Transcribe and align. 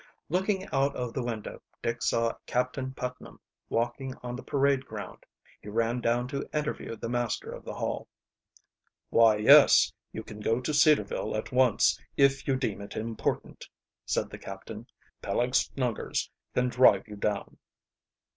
Looking 0.29 0.65
out 0.73 0.95
of 0.95 1.13
the 1.13 1.21
window 1.21 1.61
Dick 1.83 2.01
saw 2.01 2.33
Captain 2.47 2.91
Putnam 2.91 3.39
walking 3.69 4.15
on 4.23 4.35
the 4.35 4.41
parade 4.41 4.83
ground. 4.83 5.27
He 5.61 5.69
ran 5.69 6.01
down 6.01 6.27
to 6.29 6.49
interview 6.57 6.95
the 6.95 7.07
master 7.07 7.51
of 7.51 7.63
the 7.63 7.75
Hall. 7.75 8.07
"Why, 9.11 9.35
yes, 9.35 9.93
you 10.11 10.23
can 10.23 10.39
go 10.39 10.59
to 10.59 10.73
Cedarville 10.73 11.37
at 11.37 11.51
once, 11.51 11.99
if 12.17 12.47
you 12.47 12.55
deem 12.55 12.81
it 12.81 12.95
important," 12.95 13.69
said 14.03 14.31
the 14.31 14.39
captain. 14.39 14.87
"Peleg 15.21 15.53
Snuggers 15.53 16.31
can 16.55 16.69
drive 16.69 17.07
you 17.07 17.15
down." 17.15 17.59